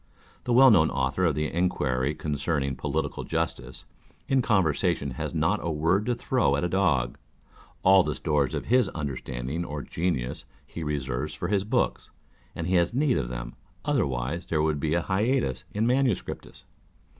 The 0.45 0.53
well 0.53 0.71
known 0.71 0.89
Author 0.89 1.25
of 1.25 1.35
the 1.35 1.45
Enquiry 1.53 2.15
concerning 2.15 2.75
Political 2.75 3.23
Justice, 3.25 3.85
in 4.27 4.41
conversation 4.41 5.11
has 5.11 5.35
not 5.35 5.59
a 5.61 5.69
word 5.69 6.07
to 6.07 6.15
throw 6.15 6.55
at 6.55 6.63
a 6.63 6.67
dog; 6.69 7.19
all 7.83 8.01
the 8.01 8.15
stores 8.15 8.55
of 8.55 8.65
his 8.65 8.89
understanding 8.95 9.63
or 9.63 9.83
genius 9.83 10.45
he 10.65 10.81
reserves 10.83 11.35
for 11.35 11.49
his 11.49 11.63
books, 11.63 12.09
and 12.55 12.65
he 12.65 12.77
has 12.77 12.95
need 12.95 13.19
of 13.19 13.29
them, 13.29 13.53
otherwise 13.85 14.47
there 14.47 14.63
would 14.63 14.79
be 14.79 14.93
hiatus 14.95 15.65
in 15.71 15.85
manuscriptis. 15.85 16.63